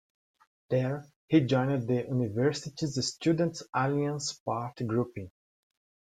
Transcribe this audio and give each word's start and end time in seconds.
There 0.71 1.05
he 1.27 1.41
joined 1.41 1.87
the 1.87 2.07
university's 2.07 3.05
student 3.05 3.61
Alliance 3.71 4.33
Party 4.33 4.83
grouping. 4.83 5.29